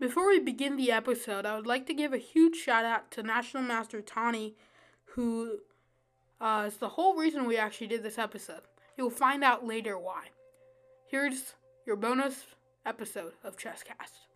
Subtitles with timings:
[0.00, 3.22] Before we begin the episode, I would like to give a huge shout out to
[3.24, 4.54] National Master Tani,
[5.16, 5.58] who
[6.40, 8.60] uh, is the whole reason we actually did this episode.
[8.96, 10.26] You'll find out later why.
[11.08, 12.46] Here's your bonus
[12.86, 14.28] episode of Chesscast.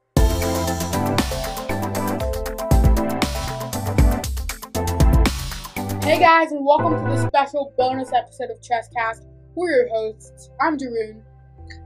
[6.02, 9.20] Hey guys, and welcome to the special bonus episode of Chesscast.
[9.54, 10.50] We're your hosts.
[10.60, 11.22] I'm Daroon.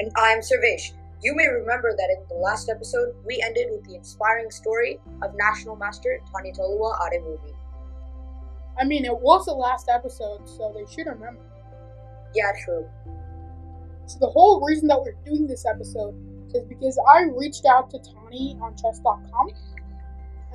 [0.01, 0.93] And I'm Servesh.
[1.23, 5.35] You may remember that in the last episode, we ended with the inspiring story of
[5.35, 7.55] National Master Tanitoluwa Adewumi.
[8.79, 11.41] I mean, it was the last episode, so they should remember.
[12.35, 12.87] Yeah, true.
[14.07, 16.15] So the whole reason that we're doing this episode
[16.55, 19.51] is because I reached out to Tani on chess.com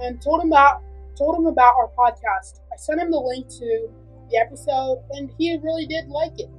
[0.02, 0.84] and told him about
[1.18, 2.62] told him about our podcast.
[2.72, 3.90] I sent him the link to
[4.30, 6.50] the episode, and he really did like it.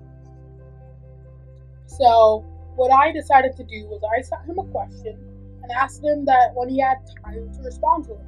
[1.87, 2.45] So,
[2.77, 5.19] what I decided to do was I sent him a question
[5.63, 8.27] and asked him that when he had time to respond to it.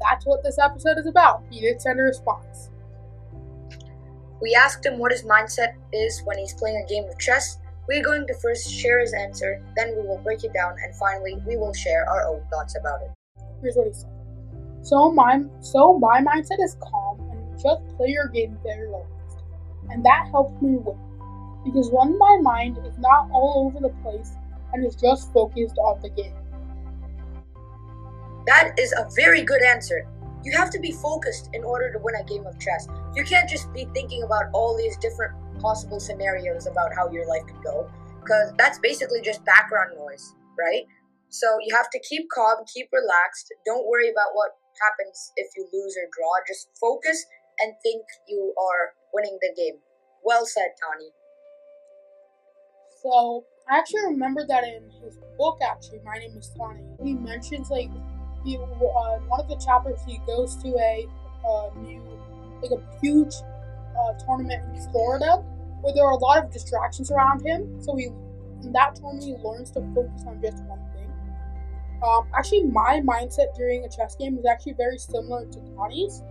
[0.00, 1.44] That's what this episode is about.
[1.50, 2.70] He did send a response.
[4.42, 7.58] We asked him what his mindset is when he's playing a game of chess.
[7.88, 11.40] We're going to first share his answer, then we will break it down, and finally,
[11.46, 13.10] we will share our own thoughts about it.
[13.62, 14.10] Here's what he said.
[14.82, 19.38] So my so my mindset is calm and just play your game very relaxed,
[19.90, 20.98] and that helps me win.
[21.66, 24.30] Because when my mind is not all over the place
[24.72, 26.34] and is just focused on the game.
[28.46, 30.06] That is a very good answer.
[30.44, 32.86] You have to be focused in order to win a game of chess.
[33.16, 37.42] You can't just be thinking about all these different possible scenarios about how your life
[37.46, 40.84] could go, because that's basically just background noise, right?
[41.30, 43.52] So you have to keep calm, keep relaxed.
[43.64, 44.50] Don't worry about what
[44.80, 46.30] happens if you lose or draw.
[46.46, 47.26] Just focus
[47.58, 49.80] and think you are winning the game.
[50.22, 51.10] Well said, Tani.
[53.06, 55.58] So I actually remember that in his book.
[55.62, 56.82] Actually, my name is Tani.
[57.04, 57.88] He mentions like
[58.44, 61.06] he uh, one of the chapters he goes to a
[61.46, 62.02] uh, new
[62.60, 63.34] like a huge
[63.96, 65.36] uh, tournament in Florida
[65.82, 67.80] where there are a lot of distractions around him.
[67.80, 68.06] So he
[68.64, 71.08] in that tournament he learns to focus on just one thing.
[72.02, 76.24] Um, actually, my mindset during a chess game is actually very similar to Tani's.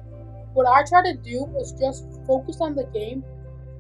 [0.53, 3.24] What I try to do is just focus on the game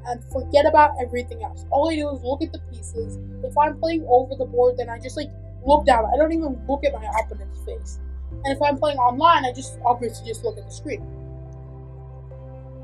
[0.07, 1.65] and forget about everything else.
[1.71, 3.17] All I do is look at the pieces.
[3.43, 5.29] If I'm playing over the board, then I just like
[5.65, 6.05] look down.
[6.13, 7.99] I don't even look at my opponent's face.
[8.43, 11.03] And if I'm playing online, I just obviously just look at the screen.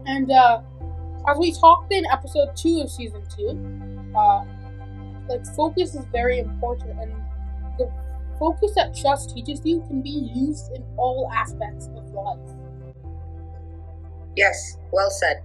[0.05, 0.61] And uh,
[1.29, 3.49] as we talked in episode two of season two,
[4.17, 4.43] uh,
[5.29, 7.13] like focus is very important, and
[7.77, 7.91] the
[8.39, 12.39] focus that chess teaches you can be used in all aspects of life.
[14.35, 15.43] Yes, well said.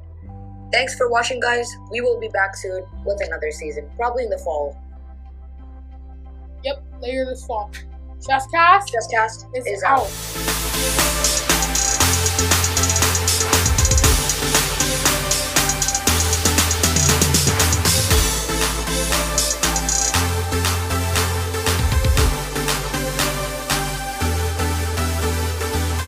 [0.72, 1.70] Thanks for watching, guys.
[1.90, 4.76] We will be back soon with another season, probably in the fall.
[6.64, 7.70] Yep, later this fall.
[8.20, 10.00] Chesscast Chesscast is, is out.
[10.00, 11.35] out.